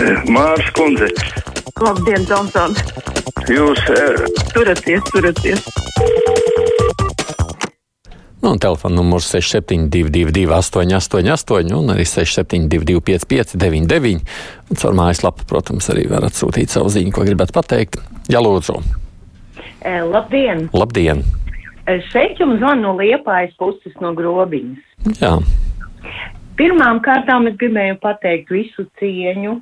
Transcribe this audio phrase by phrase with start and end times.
[0.00, 1.10] Mārs Kundze,
[1.80, 2.72] Labdien, Tomson!
[3.52, 4.22] jūs eh,
[4.54, 5.60] Turaties, turaties!
[8.40, 14.24] Nu, telefona numurs 6722, 888, un arī 6722, 559,
[14.72, 18.00] un caur mājaslapu, protams, arī varat sūtīt savu ziņu, ko gribat pateikt.
[18.32, 18.80] Jā, lūdzu,
[19.84, 20.66] E, labdien!
[20.76, 21.20] labdien!
[21.88, 24.80] E, Šeit jums zvana no liepājas puses no grobiņas.
[25.20, 25.36] Jā,
[26.60, 29.60] Pirmām kārtām es gribēju pateikt visu cieņu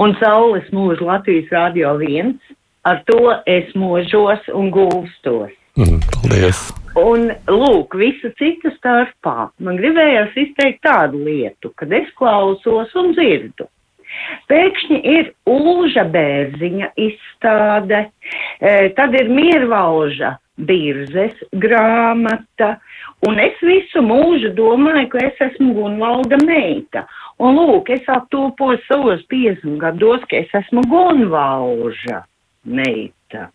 [0.00, 2.34] un saules mūžu Latvijas Rādio 1.
[2.88, 5.52] Ar to es mūžos un gulstos.
[5.76, 6.62] mm, paldies!
[6.98, 13.68] Un, lūk, visu citu starpā man gribējās izteikt tādu lietu, kad es klausos un dzirdu.
[14.50, 18.08] Pēkšņi ir Ulža bērziņa izstāde,
[18.58, 20.34] e, tad ir Miervalža
[20.66, 22.74] birzes grāmata,
[23.26, 27.06] un es visu mūžu domāju, ka es esmu Gunvalda meita.
[27.40, 32.24] Un lūk, es aptūpoju savos 50 gados, ka es esmu Gunvalža
[32.64, 33.48] meita.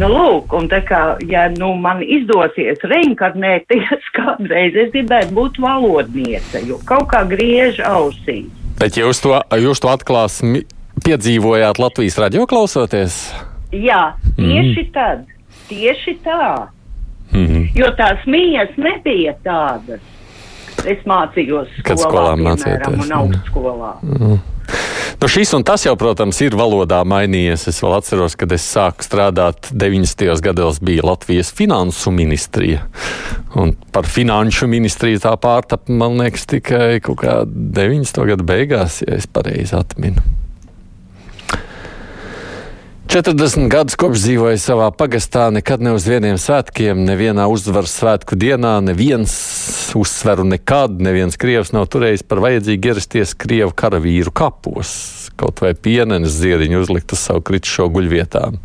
[0.00, 6.62] Nu, lūk, un tā kā, ja nu, man izdosies reinkarnēties kādreiz, es gribētu būt valodniece,
[6.66, 8.48] jo kaut kā griež ausīs.
[8.80, 10.64] Bet jūs to, jūs to atklāsmi
[11.04, 13.20] piedzīvojāt Latvijas radio klausoties?
[13.70, 14.92] Jā, tieši mm.
[14.94, 15.26] tad,
[15.70, 16.68] tieši tā,
[17.30, 17.68] Mm.
[17.78, 20.02] jo tās mījas nebija tādas.
[20.88, 23.90] Es mācījos skolā, skolā mācījāties, un augstskolā.
[25.20, 27.66] Nu, šis un tas jau, protams, ir valodā mainījies.
[27.68, 30.40] Es vēl atceros, kad es sāku strādāt 90.
[30.40, 32.86] gados, bija Latvijas finansu ministrija.
[33.60, 38.24] Un par finanšu ministriju tā pārtapa, man liekas, tikai kaut kā 90.
[38.32, 40.24] gada beigās, ja es pareizi atminu.
[43.10, 48.76] 40 gadus kopš dzīvoju savā pagastā, nekad ne uz vieniem svētkiem, nevienā uzvaras svētku dienā,
[48.86, 49.32] neviens
[49.98, 54.92] uzsveru nekad, neviens krievs nav turējis par vajadzīgu ierasties krievu karavīru kapos,
[55.34, 58.62] kaut vai pienenes ziediņu uzlikt uz savu kritušo guļvietām.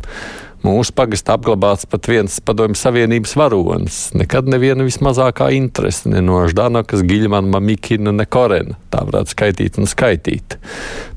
[0.66, 3.98] Mūsu pagastā apglabāts pat viens padomju savienības varonis.
[4.18, 8.74] Nekad neviena vismazākā interese ne no Ždanokas, Giļmana, Mamikina, ne Korena.
[8.90, 10.56] Tā varētu skaitīt un skaitīt.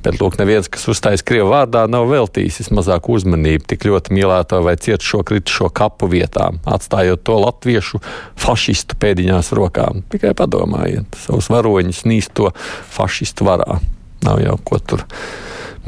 [0.06, 4.78] Bet, lūk, neviens, kas uzstājas Krievu vārdā, nav veltījis vismazāku uzmanību tik ļoti mīlēto vai
[4.78, 8.04] cietušo kritušo kapu vietām, atstājot to latviešu
[8.38, 10.04] fašistu pēdiņās rokām.
[10.14, 12.54] Tikai padomājiet, savus varoņus nīsto
[12.94, 13.82] fašistu varā.
[14.28, 15.08] Nav jau ko tur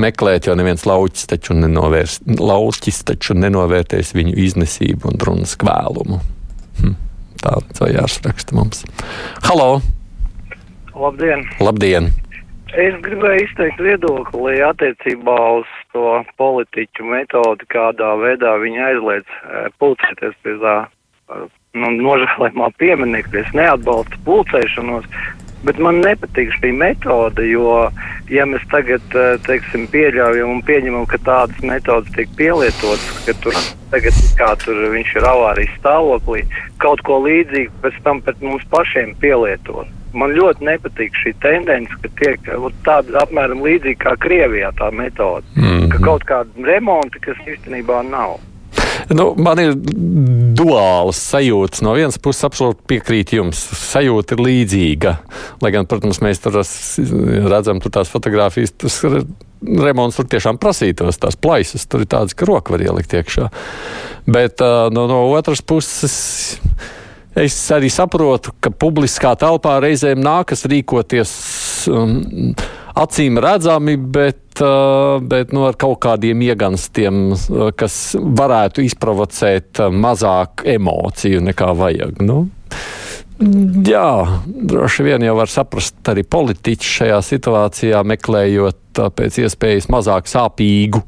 [0.02, 6.22] meklēt, jo neviens lauķis taču, nenovērs, lauķis taču nenovērtēs viņu iznesību un runas kvēlumu.
[6.82, 6.98] Hm.
[7.42, 8.84] Tā ir jāsraksta mums.
[9.48, 9.80] Halo!
[10.94, 11.48] Labdien!
[11.64, 12.12] Labdien!
[12.72, 20.38] Es gribēju izteikt viedokli attiecībā uz to politiķu metodi, kādā veidā viņi aizliedz eh, pulcēties
[20.46, 23.42] pie tā eh, nu, nožēlējumā pieminiekta.
[23.44, 25.10] Es neatbalstu pulcēšanos,
[25.64, 27.90] bet man nepatīk šī metode, jo,
[28.30, 33.58] ja mēs tagad, eh, teiksim, pieļaujam un pieņemam, ka tādas metodas tiek pielietotas, ka tur
[33.92, 36.46] tagad kā tur viņš ir avārijas stāvoklī,
[36.82, 39.90] kaut ko līdzīgu pēc tam pret mums pašiem pielietot.
[40.14, 45.46] Man ļoti nepatīk šī tendence, ka tiek ot, tāda apmēram līdzīga kā Krievijā tā metode,
[45.56, 45.92] mm -hmm.
[45.92, 48.40] ka kaut kāda remonta, kas īstenībā nav.
[49.10, 49.76] Nu, man ir
[50.62, 51.84] duāls sajūtas.
[51.86, 53.60] No vienas puses, absolūti piekrīt jums.
[53.82, 55.16] Sajūta ir līdzīga.
[55.64, 56.62] Lai gan, protams, mēs tur
[57.52, 58.76] redzam tur tās fotogrāfijas.
[58.82, 59.00] Tas
[59.62, 61.86] remonts tur tiešām prasītos, tās plaisas.
[61.90, 63.50] Tur ir tādas, ka roka var ielikt iekšā.
[64.30, 64.62] Bet
[64.94, 66.16] no, no otras puses.
[67.32, 71.32] Es arī saprotu, ka publiskā telpā reizēm nākas rīkoties
[71.88, 72.52] um,
[73.00, 79.94] acīm redzami, bet, uh, bet nu, ar kaut kādiem ieganstiem, uh, kas varētu izprovocēt uh,
[79.94, 82.22] mazāk emociju nekā vajag.
[82.26, 82.44] Nu,
[83.88, 84.10] jā,
[84.46, 91.04] droši vien jau var saprast arī politiķi šajā situācijā, meklējot pēc iespējas mazāk sāpīgu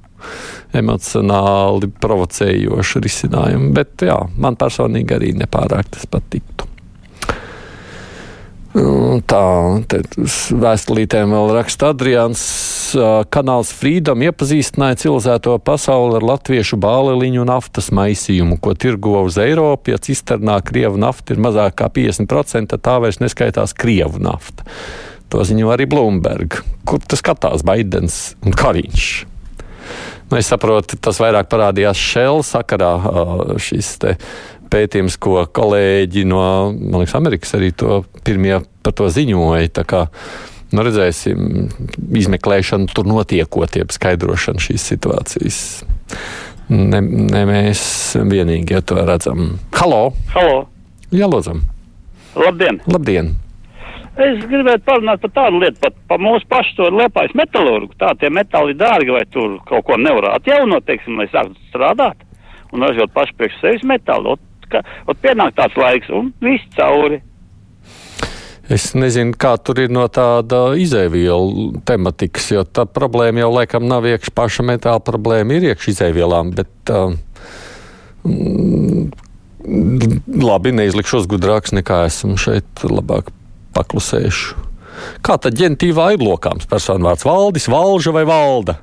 [0.74, 3.74] emocionāli provocējošu risinājumu.
[3.76, 6.73] Bet jā, man personīgi arī nepārāk tas patiktu.
[8.74, 9.46] Tā,
[10.18, 12.42] uz vēstulītēm vēl raksta Adrians.
[13.34, 19.94] Kanāls Freedom iepazīstināja civilizēto pasauli ar latviešu bāleliņu naftas maisījumu, ko tirgo uz Eiropu.
[19.94, 24.66] Ja cisternā Krievu nafta ir mazāk kā 50%, tad tā vairs neskaitās Krievu nafta.
[25.30, 26.64] To ziņo arī Bloomberg.
[26.90, 29.33] Kur tas skatās Baidens un Kariņš?
[30.34, 32.88] Nu, es saprotu, tas vairāk parādījās Shell sakarā
[33.62, 33.92] šis
[34.74, 39.84] pētījums, ko kolēģi no liekas, Amerikas arī to pirmie par to ziņoja.
[40.74, 41.70] Nu, redzēsim,
[42.18, 45.62] izmeklēšana tur notiekot, jeb skaidrošana šīs situācijas.
[46.74, 47.86] Ne, ne mēs
[48.18, 49.60] vienīgie to redzam.
[49.78, 50.16] Halo!
[50.34, 50.64] Halo!
[51.14, 51.62] Jā, lūdzam!
[52.34, 52.82] Labdien!
[52.90, 53.36] Labdien!
[54.14, 57.96] Es gribētu parunāt par tādu lietu, pat par mūsu pašu to liepājas metalurgu.
[57.98, 62.22] Tā tie metāli dārgi, vai tur kaut ko nevar atjaunot, teiksim, lai sāktu strādāt
[62.74, 64.36] un ražot paši priekš sevis metālu.
[64.36, 67.24] Ot, ka, ot pienāk tāds laiks un viss cauri.
[68.72, 74.06] Es nezinu, kā tur ir no tāda izēvielu tematikas, jo tā problēma jau laikam nav
[74.08, 77.18] iekšā paša metāla problēma, ir iekšā izēvielām, bet uh,
[78.30, 79.10] mm,
[80.40, 83.34] labi, neizlikšos gudrāks nekā esmu šeit, labāk
[83.76, 84.70] paklusēšu.
[85.26, 88.78] Kā tad ģentīvā ir lokāms personvārds Valdis, Valža vai Valda?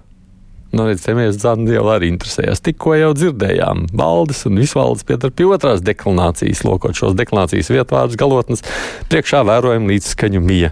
[0.70, 2.62] Nu, redziet, mēs Zandi jau arī interesējās.
[2.62, 8.62] Tikko jau dzirdējām, valdes un visvaldes piedar pie otrās deklinācijas, lokot šos deklinācijas vietvārdus galotnes,
[9.10, 10.70] priekšā vērojam līdzskaņu mija.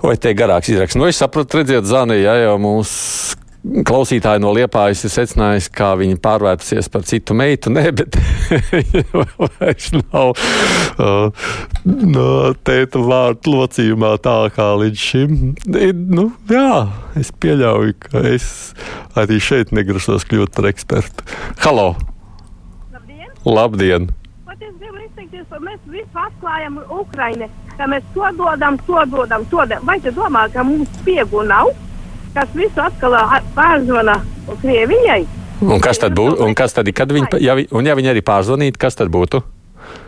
[0.00, 0.96] Vai te garāks izraksts?
[0.96, 3.36] Nu, es sapratu, redziet, Zani, ja jau mūsu
[3.86, 7.72] klausītāji no Liepājas ir secinājusi, kā viņa pārvērtusies par citu meitu.
[7.74, 8.18] Nē, bet
[9.58, 11.46] vairs nav uh,
[11.84, 12.26] no
[12.66, 15.40] tēta vārdu locījumā tā kā līdz šim.
[16.12, 16.84] Nu, jā,
[17.18, 18.50] es pieļauju, ka es
[19.18, 21.26] arī šeit negrasos kļūt par ekspertu.
[21.64, 21.94] Halo!
[22.92, 23.32] Labdien!
[23.46, 24.12] Labdien!
[25.56, 27.46] Mēs visu atklājam Ukraiņai,
[27.78, 29.86] ka mēs to dodam, to dodam, to dodam.
[29.88, 31.70] Vai tu domā, ka mums spiegu nav?
[32.36, 33.16] Kas visu atkal
[33.56, 34.20] pārzvana
[34.60, 35.24] Krievijai.
[35.64, 36.42] Un kas tad būtu?
[36.44, 39.40] Un kas tad, kad viņi, ja, vi, un ja viņi arī pārzvanītu, kas tad būtu?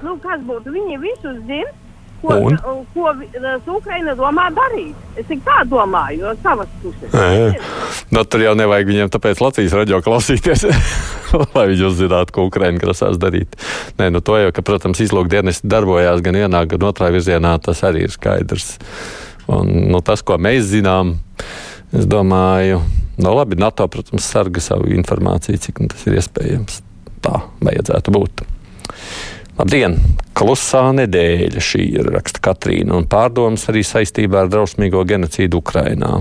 [0.04, 0.74] Nu, kas būtu?
[0.74, 1.74] Viņi visus zina.
[2.18, 2.56] Ko, Un?
[2.58, 4.94] ko Ukraina domā darīt?
[5.14, 7.14] Es tik tā domāju, no savas puses.
[8.10, 10.64] Nu, tur jau nevajag viņiem tāpēc Latvijas radio klausīties,
[11.54, 13.54] lai viņi uzzinātu, ko Ukraiņa grasās darīt.
[14.00, 18.08] Nē, nu to jau, ka, protams, izlūkdienas darbojās gan vienā, gan otrā virzienā, tas arī
[18.08, 18.72] ir skaidrs.
[19.46, 21.14] Un, nu, tas, ko mēs zinām,
[21.96, 22.82] Es domāju,
[23.16, 26.82] no labi, NATO, protams, sarga savu informāciju, cik nu tas ir iespējams.
[27.24, 28.44] Tā vajadzētu būt.
[29.58, 29.96] Labdien!
[30.38, 36.20] Klusā nedēļa šī ir raksta Katrīna, un pārdomas arī saistībā ar drausmīgo genocīdu Ukrainā.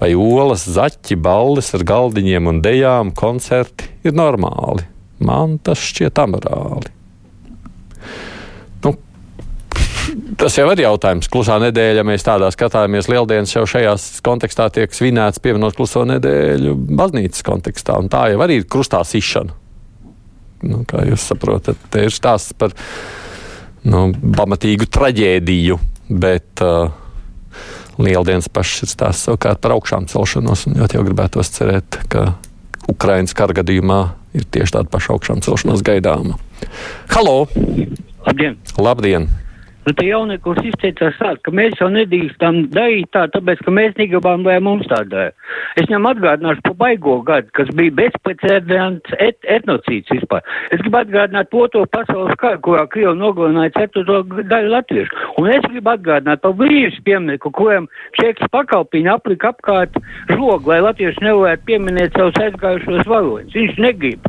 [0.00, 4.86] Vai olas, zaķi, balles ar galdiņiem un dejām, koncerti ir normāli?
[5.20, 6.94] Man tas šķiet amorāli.
[10.40, 11.28] Tas jau ir jautājums.
[11.28, 13.90] Klusā nedēļa, mēs tādā skatāmies, lieldienas jau šajā
[14.24, 17.98] kontekstā tiek svinēts, pieminot kluso nedēļu baznīcas kontekstā.
[18.00, 19.52] Un tā jau arī ir krustā sišana.
[20.64, 22.72] Nu, kā jūs saprotat, te ir stāsts par
[23.84, 25.76] nu, pamatīgu traģēdiju,
[26.24, 26.88] bet uh,
[28.00, 30.64] lieldienas pašas ir stāsts savukārt par augšām celšanos.
[30.70, 32.30] Un ļoti jau gribētos cerēt, ka
[32.88, 34.00] Ukraiņas kara gadījumā
[34.40, 36.40] ir tieši tāda paša augšām celšanās gaidāma.
[37.12, 37.44] Halo!
[38.24, 38.56] Labdien!
[38.80, 39.28] Labdien!
[39.86, 44.42] Nu, tie jauniekus izteicās tā, ka mēs jau nedrīkstam darīt tā, tāpēc, ka mēs negribam,
[44.44, 45.32] lai mums tā dara.
[45.80, 50.44] Es viņam atgādināšu par baigo gadu, kas bija bezprecedents et, etnocīds vispār.
[50.68, 55.22] Es gribu atgādināt otro pasaules karu, kurā Krievi nogalināja ceturto daļu latviešu.
[55.40, 57.88] Un es gribu atgādināt par brīvības pieminiektu, kuram
[58.20, 59.96] šeiks pakalpiņi aplika apkārt
[60.34, 63.56] žogu, lai latvieši nevarētu pieminēt savus aizgājušos varoņus.
[63.56, 64.28] Viņš negrib.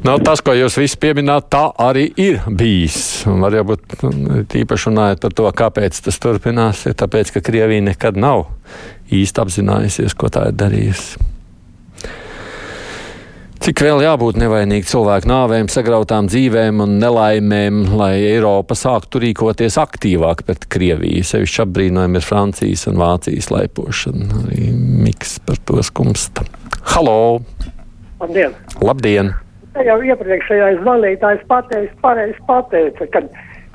[0.00, 3.26] Nu, tas, ko jūs visi pieminat, tā arī ir bijis.
[3.28, 6.86] Un var būt īpaši runājot par to, kāpēc tas turpinās.
[6.88, 8.46] Ir tāpēc, ka Krievija nekad nav
[9.12, 11.26] īsti apzinājusies, ko tā ir darījusi.
[13.60, 20.46] Cik vēl jābūt nevainīgiem cilvēku nāvēm, sagrautām dzīvēm un nelaimēm, lai Eiropa sāktu rīkoties aktīvāk
[20.48, 21.26] pret Krieviju?
[21.28, 24.30] Sevišķi apbrīnojami ir Francijas un Vācijas laipošana.
[24.46, 24.72] Arī
[25.04, 26.48] Miks par to skumsta.
[26.94, 27.42] Halo!
[28.24, 28.56] Labdien!
[28.80, 29.34] Labdien!
[29.86, 33.22] Jau iepriekšējais zvanītājs pateica, pareizi pateica, ka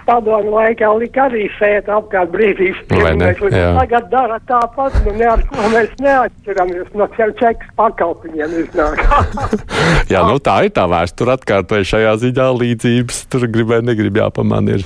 [0.06, 3.56] padomu laikā lika arī sēt apkārt brīvības pieminekļus.
[3.80, 9.02] Tagad dara tāpat, nu ne ar ko mēs neatšķiramies no tiem čekas pakalpiņiem iznāk.
[10.14, 13.26] Jā, nu tā ir tā vēsture atkārtoja šajā ziņā līdzības.
[13.34, 14.86] Tur gribēja, negrib jāpaman ir.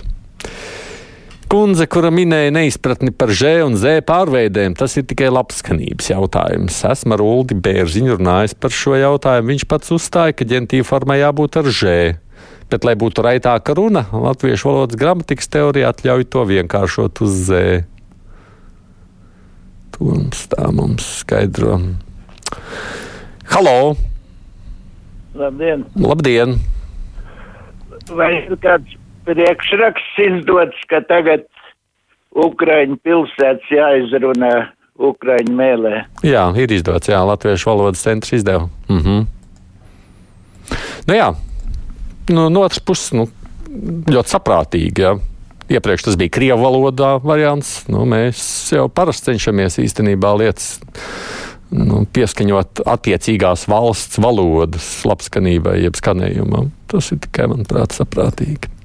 [1.50, 6.76] Kundze, kura minēja neizpratni par Ž un Z pārveidēm, tas ir tikai labskanības jautājums.
[6.86, 9.50] Esmu ar Uldi Bērziņu runājis par šo jautājumu.
[9.50, 11.96] Viņš pats uzstāja, ka ģentīva formai jābūt ar Ž.
[12.70, 17.82] Bet, lai būtu raitāka runa, latviešu valodas gramatikas teorija atļauj to vienkāršot uz Z.
[19.98, 21.82] To mums tā mums skaidro.
[23.50, 23.98] Halo!
[25.34, 25.90] Labdien!
[25.98, 26.60] Labdien!
[28.14, 31.46] Vai ir kāds priekšraksts izdots, ka tagad
[32.34, 34.54] Ukraiņu pilsētas jāizrunā
[35.00, 35.96] Ukraiņu mēlē.
[36.28, 38.68] Jā, ir izdots, jā, Latviešu valodas centrs izdeva.
[38.92, 39.28] Mhm.
[41.10, 41.32] Nu jā,
[42.30, 43.26] nu, no otras puses, nu,
[44.10, 45.16] ļoti saprātīgi, jā.
[45.70, 47.84] Iepriekš tas bija krievu valodā variants.
[47.94, 48.42] Nu, mēs
[48.74, 50.80] jau parasti cenšamies īstenībā lietas
[51.70, 56.74] nu, pieskaņot attiecīgās valsts valodas labskanībai, jeb skanējumam.
[56.90, 58.79] Tas ir tikai, manuprāt, saprātīgi.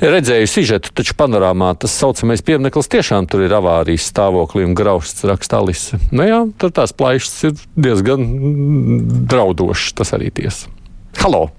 [0.00, 5.60] Redzēju sižetu, taču panorāmā tas saucamais piemineklis tiešām tur ir avārijas stāvoklī un grausts rakstā
[5.60, 5.98] Lise.
[6.08, 8.24] Nu jā, tur tās plaišas ir diezgan
[9.28, 10.72] draudošas, tas arī tiesa.
[11.20, 11.50] Halo!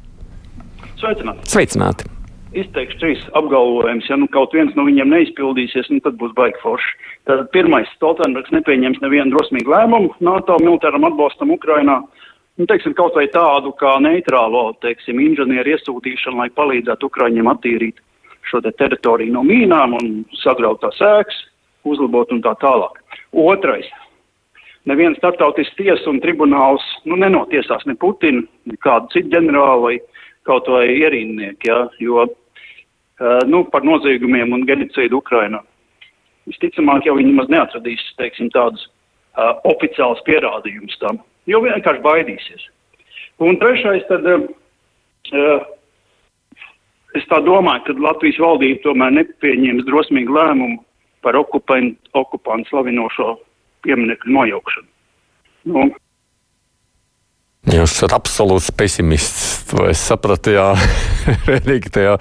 [0.98, 1.51] Sveicināti!
[1.53, 2.10] Sveicināti.
[2.58, 4.10] Izteikšu trīs apgalvojumus.
[4.10, 6.98] Ja nu kaut viens no viņiem neizpildīsies, nu tad būs baigi forši.
[7.30, 12.01] Tad pirmais, Stoltenbergs nepieņems nevienu drosmīgu lēmumu NATO militāram atbalstam Ukrainā.
[12.62, 18.01] Nu, teiksim, kaut vai tādu kā neitrālo, teiksim, inženieru iesūtīšanu, lai palīdzētu Ukraiņiem attīrīt
[18.46, 20.12] šo te teritoriju no mīnām un
[20.44, 21.39] sagraut tās ēkas,
[21.89, 23.00] uzlabot un tā tālāk.
[23.34, 23.88] Otrais.
[24.86, 29.96] Neviens starptautisks tiesa un tribunāls nu, nenotiesās ne Putinu, ne kādu citu ģenerālu vai
[30.46, 35.63] kaut vai ierīnnieku, ja, jo uh, nu, par noziegumiem un genocīdu Ukrainā.
[36.46, 42.65] Visticamāk, jau viņi maz neatradīs, teiksim, tādus uh, oficiālus pierādījumus tam, jo vienkārši baidīsies.
[43.41, 45.70] Un trešais, tad uh,
[47.17, 50.77] Es tā domāju, ka Latvijas valdība tomēr nepieņems drosmīgu lēmumu
[51.25, 53.34] par okupantu slavinošo
[53.84, 54.88] pieminiektu nojaukšanu.
[55.72, 55.89] Nu,
[57.72, 59.67] Jūs esat absolūts pesimists.
[59.70, 60.72] To es sapratu, jā,
[61.70, 62.16] Rīgi tajā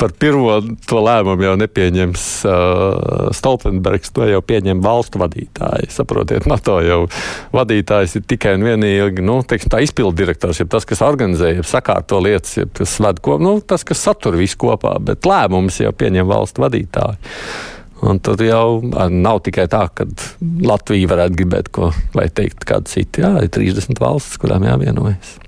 [0.00, 0.58] par pirmo
[0.88, 5.90] to lēmumu jau nepieņems uh, Stoltenbergs, to jau pieņem valstu vadītāji.
[5.92, 7.02] Saprotiet, NATO jau
[7.56, 11.68] vadītājs ir tikai un vienīgi, nu, teiksim, tā izpildu direktors, ir tas, kas organizē, ir
[11.68, 15.94] sakārto lietas, ir tas ved ko, nu, tas, kas satur visu kopā, bet lēmumus jau
[15.96, 17.34] pieņem valstu vadītāji.
[18.06, 20.04] Un tur jau nav tikai tā, ka
[20.68, 23.24] Latvija varētu gribēt ko, lai teikt, kāda cita.
[23.24, 25.38] Jā, ir 30 valstis, kurām jāvienojas.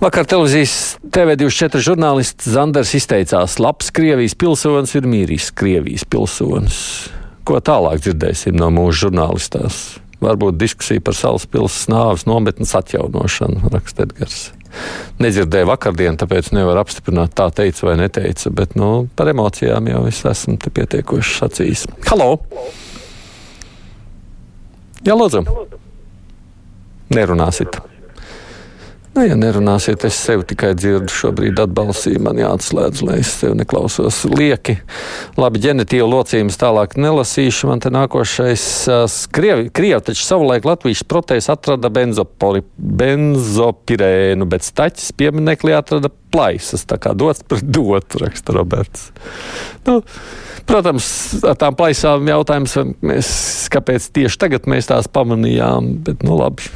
[0.00, 6.78] Vakar televīzijas TV24 žurnālists Zanders izteicās, labs Krievijas pilsonis ir mīris Krievijas pilsonis.
[7.44, 9.98] Ko tālāk dzirdēsim no mūsu žurnālistās?
[10.24, 14.38] Varbūt diskusija par Salaspils nāves nometnes atjaunošanu, raksta Edgars.
[15.20, 20.24] Nedzirdēju vakardien, tāpēc nevaru apstiprināt, tā teica vai neteica, bet nu, par emocijām jau es
[20.32, 21.84] esmu pietiekoši sacījis.
[22.08, 22.38] Halo!
[25.04, 25.44] Jā, lūdzu!
[27.12, 27.82] Nerunāsit!
[27.84, 27.89] Nu,
[29.26, 34.76] ja nerunāsiet, es sev tikai dzirdu, šobrīd atbalstīju, man jāatslēdz, lai es sev neklausos lieki.
[35.40, 37.68] Labi, ģenitīvu locījumus tālāk nelasīšu.
[37.70, 38.64] Man te nākošais
[39.34, 47.00] Krievi, Krievi taču savulaik Latvijas protēs atrada benzopoli, benzopirēnu, bet staķis pieminekli atrada plaisas, tā
[47.02, 49.10] kā dots pret dotu, raksta Roberts.
[49.88, 49.98] Nu,
[50.70, 51.10] protams,
[51.42, 53.34] ar tām plaisām jautājums, mēs,
[53.74, 56.70] kāpēc tieši tagad mēs tās pamanījām, bet nu labi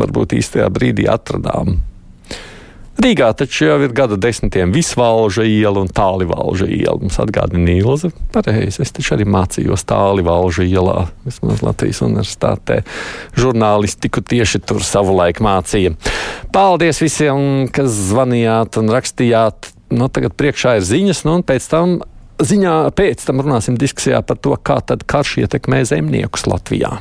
[0.00, 1.78] varbūt īstajā brīdī atradām.
[2.98, 6.96] Rīgā taču jau ir gada desmitiem visvalža iela un tālivalža iela.
[6.98, 8.10] Mums atgādina Nīlze.
[8.34, 12.80] Pareizi, es taču arī mācījos tālivalža ielā, vismaz Latvijas universitātē.
[13.38, 15.94] Žurnālistiku tieši tur savulaik mācīja.
[16.50, 19.70] Paldies visiem, kas zvanījāt un rakstījāt.
[19.94, 22.00] Nu, tagad priekšā ir ziņas, nu, un pēc tam,
[22.42, 26.96] ziņā, pēc tam runāsim diskusijā par to, kā tad karš ietekmē zemniekus Latvijā.